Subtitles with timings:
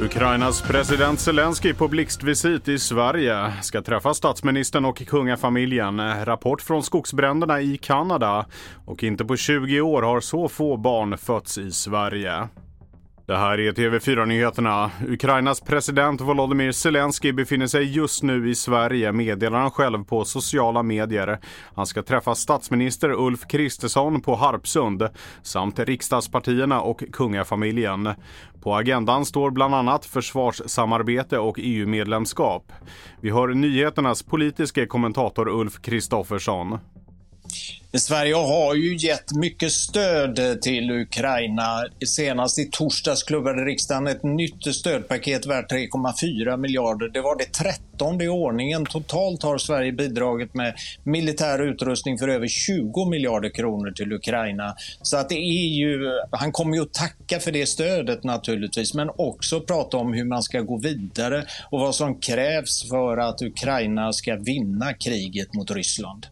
[0.00, 6.24] Ukrainas president Zelensky på blixtvisit i Sverige ska träffa statsministern och kungafamiljen.
[6.24, 8.46] Rapport från skogsbränderna i Kanada.
[8.84, 12.48] Och inte på 20 år har så få barn fötts i Sverige.
[13.28, 14.90] Det här är TV4-nyheterna.
[15.08, 20.82] Ukrainas president Volodymyr Zelensky befinner sig just nu i Sverige, meddelar han själv på sociala
[20.82, 21.38] medier.
[21.74, 25.08] Han ska träffa statsminister Ulf Kristersson på Harpsund
[25.42, 28.08] samt riksdagspartierna och kungafamiljen.
[28.62, 32.72] På agendan står bland annat försvarssamarbete och EU-medlemskap.
[33.20, 36.78] Vi hör nyheternas politiska kommentator Ulf Kristoffersson.
[37.96, 41.84] Sverige har ju gett mycket stöd till Ukraina.
[42.06, 47.08] Senast i torsdags klubbade riksdagen ett nytt stödpaket värt 3,4 miljarder.
[47.08, 48.86] Det var det trettonde i ordningen.
[48.86, 54.74] Totalt har Sverige bidragit med militär utrustning för över 20 miljarder kronor till Ukraina.
[55.02, 55.98] Så att det är ju,
[56.30, 60.42] han kommer ju att tacka för det stödet naturligtvis, men också prata om hur man
[60.42, 66.26] ska gå vidare och vad som krävs för att Ukraina ska vinna kriget mot Ryssland.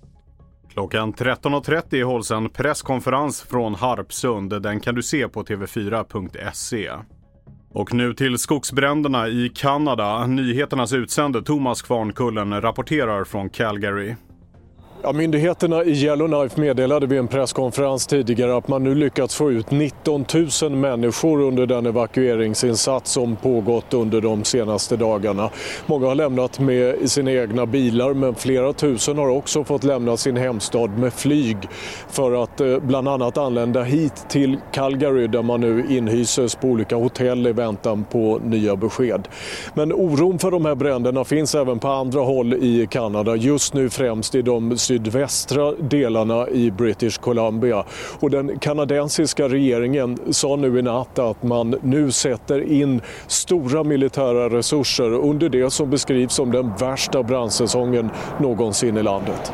[0.76, 4.62] Klockan 13.30 hålls en presskonferens från Harpsund.
[4.62, 6.90] Den kan du se på tv4.se.
[7.70, 10.26] Och nu till skogsbränderna i Kanada.
[10.26, 14.14] Nyheternas utsände Thomas Kvarnkullen rapporterar från Calgary.
[15.06, 19.70] Ja, myndigheterna i Yellowknife meddelade vid en presskonferens tidigare att man nu lyckats få ut
[19.70, 20.24] 19
[20.62, 25.50] 000 människor under den evakueringsinsats som pågått under de senaste dagarna.
[25.86, 30.36] Många har lämnat med sina egna bilar men flera tusen har också fått lämna sin
[30.36, 31.56] hemstad med flyg
[32.08, 36.96] för att eh, bland annat anlända hit till Calgary där man nu inhyses på olika
[36.96, 39.28] hotell i väntan på nya besked.
[39.74, 43.90] Men oron för de här bränderna finns även på andra håll i Kanada, just nu
[43.90, 47.84] främst i de sydvästra delarna i British Columbia.
[48.20, 54.48] Och den kanadensiska regeringen sa nu i natt att man nu sätter in stora militära
[54.48, 59.52] resurser under det som beskrivs som den värsta brandsäsongen någonsin i landet.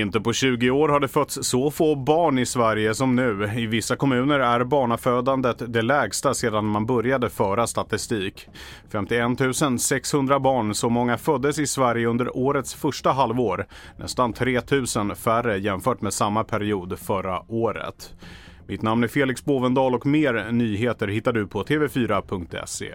[0.00, 3.50] Inte på 20 år har det fötts så få barn i Sverige som nu.
[3.56, 8.48] I vissa kommuner är barnafödandet det lägsta sedan man började föra statistik.
[8.92, 13.66] 51 600 barn, så många föddes i Sverige under årets första halvår.
[13.98, 14.60] Nästan 3
[14.96, 18.14] 000 färre jämfört med samma period förra året.
[18.66, 22.94] Mitt namn är Felix Bovendal och mer nyheter hittar du på tv4.se.